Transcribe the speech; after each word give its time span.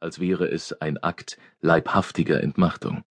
als 0.00 0.18
wäre 0.18 0.46
es 0.50 0.72
ein 0.80 0.98
Akt 0.98 1.38
leibhaftiger 1.60 2.42
Entmachtung. 2.42 3.02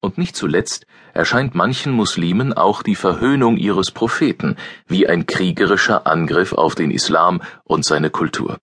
Und 0.00 0.18
nicht 0.18 0.36
zuletzt 0.36 0.86
erscheint 1.14 1.54
manchen 1.54 1.92
Muslimen 1.92 2.52
auch 2.52 2.82
die 2.82 2.94
Verhöhnung 2.94 3.56
ihres 3.56 3.90
Propheten 3.90 4.56
wie 4.86 5.08
ein 5.08 5.26
kriegerischer 5.26 6.06
Angriff 6.06 6.52
auf 6.52 6.74
den 6.74 6.90
Islam 6.90 7.42
und 7.64 7.84
seine 7.84 8.10
Kultur. 8.10 8.58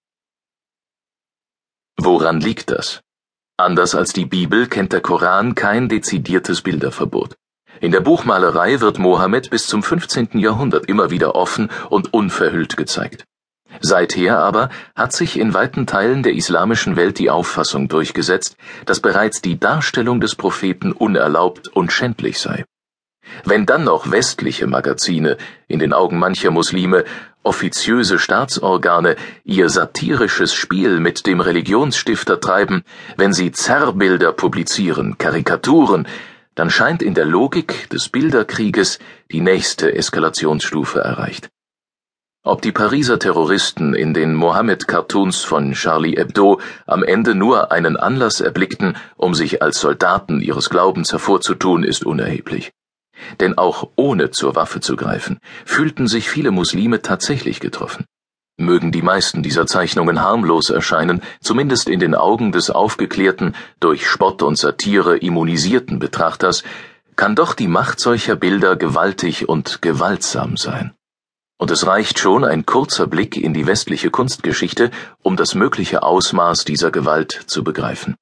Woran 1.98 2.40
liegt 2.40 2.70
das? 2.70 3.02
Anders 3.58 3.96
als 3.96 4.14
die 4.14 4.26
Bibel 4.26 4.68
kennt 4.68 4.94
der 4.94 5.02
Koran 5.02 5.56
kein 5.56 5.90
dezidiertes 5.90 6.62
Bilderverbot. 6.62 7.36
In 7.82 7.92
der 7.92 8.02
Buchmalerei 8.02 8.80
wird 8.82 9.00
Mohammed 9.00 9.50
bis 9.50 9.68
zum 9.68 9.84
15. 9.84 10.40
Jahrhundert 10.40 10.86
immer 10.86 11.10
wieder 11.10 11.36
offen 11.36 11.70
und 11.90 12.14
unverhüllt 12.14 12.78
gezeigt. 12.78 13.26
Seither 13.86 14.40
aber 14.40 14.70
hat 14.96 15.12
sich 15.12 15.38
in 15.38 15.54
weiten 15.54 15.86
Teilen 15.86 16.24
der 16.24 16.36
islamischen 16.36 16.96
Welt 16.96 17.20
die 17.20 17.30
Auffassung 17.30 17.90
durchgesetzt, 17.90 18.56
dass 18.86 19.02
bereits 19.02 19.42
die 19.42 19.60
Darstellung 19.60 20.22
des 20.22 20.36
Propheten 20.36 20.94
unerlaubt 20.94 21.68
und 21.68 21.92
schändlich 21.92 22.40
sei. 22.40 22.64
Wenn 23.44 23.66
dann 23.66 23.84
noch 23.84 24.10
westliche 24.10 24.68
Magazine, 24.68 25.36
in 25.68 25.80
den 25.80 25.92
Augen 25.92 26.18
mancher 26.18 26.50
Muslime, 26.50 27.04
offiziöse 27.44 28.20
Staatsorgane 28.20 29.18
ihr 29.44 29.68
satirisches 29.68 30.54
Spiel 30.54 31.02
mit 31.02 31.28
dem 31.28 31.42
Religionsstifter 31.42 32.40
treiben, 32.40 32.84
wenn 33.18 33.34
sie 33.34 33.52
Zerrbilder 33.52 34.32
publizieren, 34.32 35.18
Karikaturen, 35.18 36.08
dann 36.56 36.70
scheint 36.70 37.04
in 37.04 37.16
der 37.16 37.26
Logik 37.26 37.90
des 37.90 38.08
Bilderkrieges 38.08 39.00
die 39.30 39.42
nächste 39.42 39.94
Eskalationsstufe 39.94 41.02
erreicht. 41.02 41.50
Ob 42.46 42.62
die 42.62 42.74
Pariser 42.74 43.20
Terroristen 43.20 43.94
in 43.94 44.14
den 44.14 44.36
Mohammed-Cartoons 44.36 45.46
von 45.46 45.72
Charlie 45.72 46.18
Hebdo 46.18 46.60
am 46.86 47.02
Ende 47.02 47.36
nur 47.36 47.72
einen 47.72 47.96
Anlass 47.96 48.42
erblickten, 48.42 48.98
um 49.16 49.34
sich 49.34 49.62
als 49.62 49.80
Soldaten 49.80 50.42
ihres 50.42 50.70
Glaubens 50.70 51.14
hervorzutun, 51.14 51.86
ist 51.86 52.06
unerheblich. 52.06 52.74
Denn 53.40 53.58
auch 53.58 53.92
ohne 53.96 54.32
zur 54.32 54.58
Waffe 54.58 54.82
zu 54.82 54.98
greifen, 54.98 55.40
fühlten 55.64 56.10
sich 56.10 56.28
viele 56.28 56.52
Muslime 56.52 57.02
tatsächlich 57.02 57.62
getroffen. 57.62 58.04
Mögen 58.58 58.92
die 58.92 59.02
meisten 59.02 59.42
dieser 59.42 59.66
Zeichnungen 59.66 60.22
harmlos 60.22 60.70
erscheinen, 60.70 61.22
zumindest 61.40 61.88
in 61.88 62.02
den 62.02 62.14
Augen 62.14 62.52
des 62.52 62.70
aufgeklärten, 62.70 63.56
durch 63.80 64.06
Spott 64.06 64.44
und 64.44 64.58
Satire 64.58 65.16
immunisierten 65.16 65.98
Betrachters, 65.98 66.64
kann 67.16 67.38
doch 67.38 67.54
die 67.54 67.70
Macht 67.70 68.02
solcher 68.02 68.36
Bilder 68.36 68.76
gewaltig 68.76 69.48
und 69.48 69.82
gewaltsam 69.82 70.58
sein. 70.58 70.94
Und 71.64 71.72
es 71.72 71.88
reicht 71.88 72.20
schon 72.20 72.44
ein 72.44 72.66
kurzer 72.66 73.08
Blick 73.08 73.38
in 73.38 73.54
die 73.54 73.66
westliche 73.66 74.10
Kunstgeschichte, 74.10 74.92
um 75.22 75.38
das 75.38 75.56
mögliche 75.56 76.04
Ausmaß 76.04 76.66
dieser 76.66 76.92
Gewalt 76.92 77.32
zu 77.32 77.64
begreifen. 77.64 78.18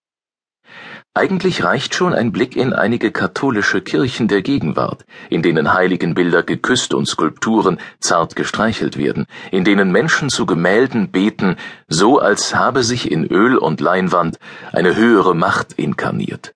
Eigentlich 1.16 1.64
reicht 1.64 1.96
schon 1.96 2.14
ein 2.14 2.32
Blick 2.32 2.56
in 2.56 2.72
einige 2.72 3.12
katholische 3.12 3.82
Kirchen 3.82 4.28
der 4.28 4.44
Gegenwart, 4.44 5.06
in 5.32 5.42
denen 5.42 5.74
Heiligenbilder 5.74 6.44
geküsst 6.44 6.94
und 6.94 7.08
Skulpturen 7.08 7.80
zart 8.00 8.36
gestreichelt 8.36 8.96
werden, 8.96 9.26
in 9.50 9.64
denen 9.64 9.92
Menschen 9.92 10.30
zu 10.30 10.46
Gemälden 10.46 11.10
beten, 11.10 11.56
so 11.88 12.20
als 12.20 12.54
habe 12.54 12.84
sich 12.84 13.10
in 13.10 13.26
Öl 13.26 13.58
und 13.58 13.82
Leinwand 13.82 14.38
eine 14.72 14.96
höhere 14.96 15.34
Macht 15.34 15.74
inkarniert. 15.74 16.54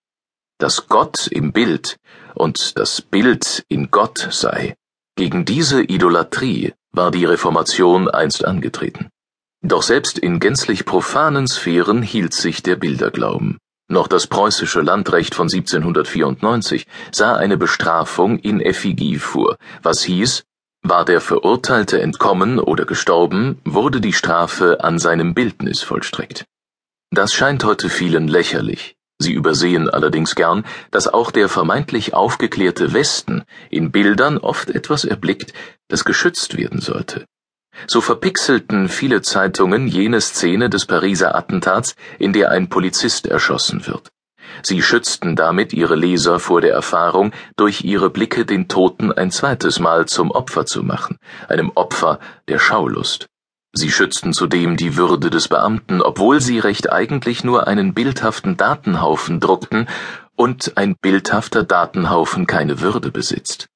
Dass 0.59 0.87
Gott 0.87 1.25
im 1.31 1.51
Bild 1.51 1.97
und 2.35 2.77
das 2.77 3.01
Bild 3.01 3.65
in 3.69 3.89
Gott 3.89 4.27
sei, 4.29 4.75
gegen 5.15 5.45
diese 5.45 5.81
Idolatrie 5.81 6.73
war 6.91 7.11
die 7.11 7.25
Reformation 7.25 8.09
einst 8.09 8.45
angetreten. 8.45 9.09
Doch 9.61 9.81
selbst 9.81 10.19
in 10.19 10.39
gänzlich 10.39 10.85
profanen 10.85 11.47
Sphären 11.47 12.01
hielt 12.01 12.33
sich 12.33 12.61
der 12.61 12.75
Bilderglauben. 12.75 13.57
Noch 13.87 14.07
das 14.07 14.27
preußische 14.27 14.81
Landrecht 14.81 15.35
von 15.35 15.47
1794 15.47 16.85
sah 17.11 17.35
eine 17.35 17.57
Bestrafung 17.57 18.39
in 18.39 18.59
Effigie 18.59 19.19
vor, 19.19 19.57
was 19.83 20.03
hieß, 20.03 20.43
war 20.81 21.05
der 21.05 21.21
Verurteilte 21.21 22.01
entkommen 22.01 22.59
oder 22.59 22.85
gestorben, 22.85 23.59
wurde 23.63 24.01
die 24.01 24.13
Strafe 24.13 24.83
an 24.83 24.99
seinem 24.99 25.33
Bildnis 25.33 25.81
vollstreckt. 25.81 26.45
Das 27.11 27.33
scheint 27.33 27.63
heute 27.63 27.89
vielen 27.89 28.27
lächerlich, 28.27 28.94
Sie 29.17 29.33
übersehen 29.33 29.89
allerdings 29.89 30.35
gern, 30.35 30.65
dass 30.91 31.07
auch 31.07 31.31
der 31.31 31.47
vermeintlich 31.47 32.13
aufgeklärte 32.13 32.93
Westen 32.93 33.43
in 33.69 33.91
Bildern 33.91 34.37
oft 34.37 34.69
etwas 34.69 35.05
erblickt, 35.05 35.53
das 35.87 36.03
geschützt 36.03 36.57
werden 36.57 36.81
sollte. 36.81 37.25
So 37.87 38.01
verpixelten 38.01 38.89
viele 38.89 39.21
Zeitungen 39.21 39.87
jene 39.87 40.21
Szene 40.21 40.69
des 40.69 40.85
Pariser 40.85 41.35
Attentats, 41.35 41.95
in 42.19 42.33
der 42.33 42.51
ein 42.51 42.69
Polizist 42.69 43.27
erschossen 43.27 43.85
wird. 43.87 44.09
Sie 44.63 44.81
schützten 44.81 45.35
damit 45.35 45.73
ihre 45.73 45.95
Leser 45.95 46.39
vor 46.39 46.61
der 46.61 46.73
Erfahrung, 46.73 47.31
durch 47.57 47.83
ihre 47.83 48.09
Blicke 48.09 48.45
den 48.45 48.67
Toten 48.67 49.11
ein 49.11 49.31
zweites 49.31 49.79
Mal 49.79 50.05
zum 50.07 50.31
Opfer 50.31 50.65
zu 50.65 50.83
machen, 50.83 51.17
einem 51.47 51.71
Opfer 51.75 52.19
der 52.47 52.59
Schaulust. 52.59 53.27
Sie 53.77 53.91
schützten 53.91 54.31
zudem 54.31 54.77
die 54.77 54.95
Würde 54.95 55.29
des 55.29 55.49
Beamten, 55.49 56.01
obwohl 56.01 56.39
sie 56.39 56.59
recht 56.59 56.93
eigentlich 56.93 57.43
nur 57.43 57.67
einen 57.67 57.93
bildhaften 57.93 58.55
Datenhaufen 58.55 59.41
druckten 59.41 59.89
und 60.37 60.77
ein 60.77 60.95
bildhafter 60.95 61.63
Datenhaufen 61.63 62.47
keine 62.47 62.79
Würde 62.79 63.11
besitzt. 63.11 63.67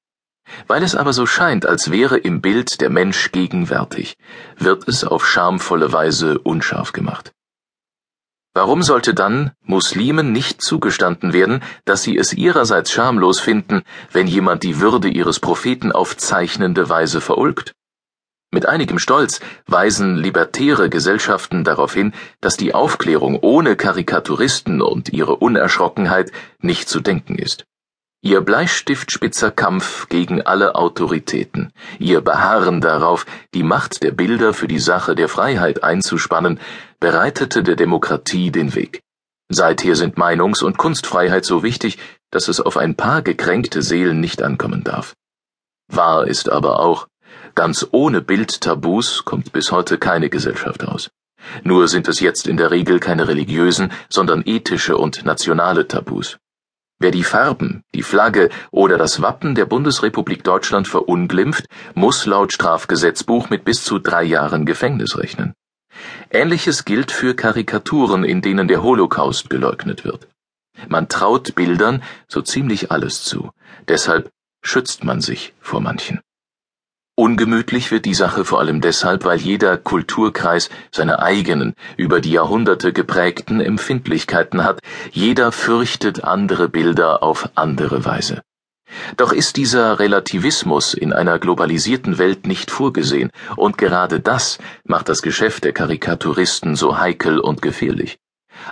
Weil 0.66 0.82
es 0.82 0.96
aber 0.96 1.12
so 1.12 1.26
scheint, 1.26 1.66
als 1.66 1.90
wäre 1.90 2.16
im 2.16 2.40
Bild 2.40 2.80
der 2.80 2.88
Mensch 2.88 3.30
gegenwärtig, 3.30 4.16
wird 4.56 4.88
es 4.88 5.04
auf 5.04 5.26
schamvolle 5.26 5.92
Weise 5.92 6.38
unscharf 6.38 6.92
gemacht. 6.92 7.32
Warum 8.54 8.82
sollte 8.82 9.12
dann 9.12 9.52
Muslimen 9.62 10.32
nicht 10.32 10.62
zugestanden 10.62 11.34
werden, 11.34 11.62
dass 11.84 12.02
sie 12.02 12.16
es 12.16 12.32
ihrerseits 12.32 12.90
schamlos 12.90 13.38
finden, 13.38 13.82
wenn 14.12 14.26
jemand 14.26 14.62
die 14.62 14.80
Würde 14.80 15.08
ihres 15.08 15.40
Propheten 15.40 15.92
auf 15.92 16.16
zeichnende 16.16 16.88
Weise 16.88 17.20
verulgt? 17.20 17.74
Mit 18.52 18.66
einigem 18.66 18.98
Stolz 18.98 19.40
weisen 19.66 20.16
libertäre 20.16 20.90
Gesellschaften 20.90 21.62
darauf 21.62 21.94
hin, 21.94 22.12
dass 22.40 22.56
die 22.56 22.74
Aufklärung 22.74 23.38
ohne 23.40 23.76
Karikaturisten 23.76 24.82
und 24.82 25.10
ihre 25.10 25.36
Unerschrockenheit 25.36 26.32
nicht 26.58 26.88
zu 26.88 27.00
denken 27.00 27.36
ist. 27.36 27.64
Ihr 28.22 28.40
bleistiftspitzer 28.40 29.50
Kampf 29.50 30.08
gegen 30.08 30.42
alle 30.42 30.74
Autoritäten, 30.74 31.72
ihr 31.98 32.20
Beharren 32.20 32.80
darauf, 32.80 33.24
die 33.54 33.62
Macht 33.62 34.02
der 34.02 34.10
Bilder 34.10 34.52
für 34.52 34.68
die 34.68 34.80
Sache 34.80 35.14
der 35.14 35.28
Freiheit 35.28 35.84
einzuspannen, 35.84 36.60
bereitete 36.98 37.62
der 37.62 37.76
Demokratie 37.76 38.50
den 38.50 38.74
Weg. 38.74 39.00
Seither 39.48 39.96
sind 39.96 40.18
Meinungs- 40.18 40.62
und 40.62 40.76
Kunstfreiheit 40.76 41.44
so 41.44 41.62
wichtig, 41.62 41.98
dass 42.30 42.48
es 42.48 42.60
auf 42.60 42.76
ein 42.76 42.94
paar 42.94 43.22
gekränkte 43.22 43.80
Seelen 43.80 44.20
nicht 44.20 44.42
ankommen 44.42 44.84
darf. 44.84 45.14
Wahr 45.88 46.26
ist 46.26 46.50
aber 46.50 46.78
auch, 46.80 47.08
Ganz 47.54 47.86
ohne 47.90 48.20
Bildtabus 48.20 49.24
kommt 49.24 49.52
bis 49.52 49.72
heute 49.72 49.98
keine 49.98 50.30
Gesellschaft 50.30 50.84
aus. 50.84 51.10
Nur 51.64 51.88
sind 51.88 52.06
es 52.08 52.20
jetzt 52.20 52.46
in 52.46 52.56
der 52.56 52.70
Regel 52.70 53.00
keine 53.00 53.28
religiösen, 53.28 53.92
sondern 54.08 54.42
ethische 54.44 54.96
und 54.96 55.24
nationale 55.24 55.88
Tabus. 55.88 56.38
Wer 56.98 57.10
die 57.10 57.24
Farben, 57.24 57.82
die 57.94 58.02
Flagge 58.02 58.50
oder 58.70 58.98
das 58.98 59.22
Wappen 59.22 59.54
der 59.54 59.64
Bundesrepublik 59.64 60.44
Deutschland 60.44 60.86
verunglimpft, 60.86 61.64
muss 61.94 62.26
laut 62.26 62.52
Strafgesetzbuch 62.52 63.48
mit 63.48 63.64
bis 63.64 63.82
zu 63.82 63.98
drei 63.98 64.22
Jahren 64.22 64.66
Gefängnis 64.66 65.16
rechnen. 65.16 65.54
Ähnliches 66.30 66.84
gilt 66.84 67.10
für 67.10 67.34
Karikaturen, 67.34 68.22
in 68.22 68.42
denen 68.42 68.68
der 68.68 68.82
Holocaust 68.82 69.48
geleugnet 69.48 70.04
wird. 70.04 70.28
Man 70.88 71.08
traut 71.08 71.54
Bildern 71.54 72.02
so 72.28 72.42
ziemlich 72.42 72.90
alles 72.90 73.22
zu, 73.24 73.50
deshalb 73.88 74.30
schützt 74.62 75.02
man 75.02 75.20
sich 75.20 75.54
vor 75.60 75.80
manchen. 75.80 76.20
Ungemütlich 77.16 77.90
wird 77.90 78.06
die 78.06 78.14
Sache 78.14 78.44
vor 78.44 78.60
allem 78.60 78.80
deshalb, 78.80 79.24
weil 79.24 79.38
jeder 79.38 79.76
Kulturkreis 79.76 80.70
seine 80.90 81.20
eigenen, 81.20 81.74
über 81.96 82.20
die 82.20 82.32
Jahrhunderte 82.32 82.92
geprägten 82.92 83.60
Empfindlichkeiten 83.60 84.64
hat, 84.64 84.80
jeder 85.12 85.52
fürchtet 85.52 86.24
andere 86.24 86.68
Bilder 86.68 87.22
auf 87.22 87.50
andere 87.56 88.04
Weise. 88.04 88.42
Doch 89.16 89.32
ist 89.32 89.56
dieser 89.56 89.98
Relativismus 89.98 90.94
in 90.94 91.12
einer 91.12 91.38
globalisierten 91.38 92.18
Welt 92.18 92.46
nicht 92.46 92.70
vorgesehen, 92.70 93.30
und 93.56 93.78
gerade 93.78 94.20
das 94.20 94.58
macht 94.84 95.08
das 95.08 95.22
Geschäft 95.22 95.64
der 95.64 95.72
Karikaturisten 95.72 96.74
so 96.74 96.98
heikel 96.98 97.38
und 97.38 97.62
gefährlich. 97.62 98.18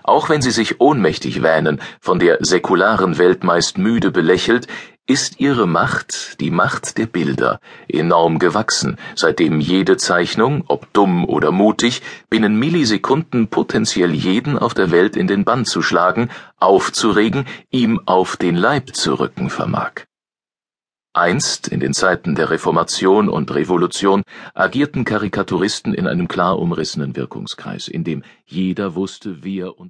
Auch 0.03 0.29
wenn 0.29 0.43
sie 0.43 0.51
sich 0.51 0.81
ohnmächtig 0.81 1.43
wähnen, 1.43 1.81
von 2.01 2.19
der 2.19 2.39
säkularen 2.41 3.19
Welt 3.19 3.45
meist 3.45 3.79
müde 3.79 4.11
belächelt, 4.11 4.67
ist 5.09 5.41
ihre 5.41 5.67
Macht, 5.67 6.39
die 6.39 6.51
Macht 6.51 6.99
der 6.99 7.07
Bilder, 7.07 7.61
enorm 7.89 8.39
gewachsen, 8.39 8.99
seitdem 9.15 9.59
jede 9.59 9.97
Zeichnung, 9.97 10.65
ob 10.69 10.93
dumm 10.93 11.25
oder 11.25 11.51
mutig, 11.51 12.03
binnen 12.29 12.59
Millisekunden 12.59 13.49
potenziell 13.49 14.13
jeden 14.13 14.59
auf 14.59 14.75
der 14.75 14.91
Welt 14.91 15.17
in 15.17 15.27
den 15.27 15.45
Bann 15.45 15.65
zu 15.65 15.81
schlagen, 15.81 16.29
aufzuregen, 16.59 17.47
ihm 17.71 18.03
auf 18.05 18.37
den 18.37 18.55
Leib 18.55 18.95
zu 18.95 19.15
rücken 19.15 19.49
vermag. 19.49 20.05
Einst, 21.15 21.69
in 21.69 21.81
den 21.81 21.95
Zeiten 21.95 22.35
der 22.35 22.51
Reformation 22.51 23.31
und 23.31 23.53
Revolution, 23.55 24.23
agierten 24.53 25.07
Karikaturisten 25.07 25.95
in 25.95 26.07
einem 26.07 26.29
klar 26.29 26.59
umrissenen 26.59 27.17
Wirkungskreis, 27.17 27.89
in 27.89 28.05
dem 28.05 28.23
jeder 28.45 28.95
wusste, 28.95 29.43
wer 29.43 29.79
und 29.79 29.87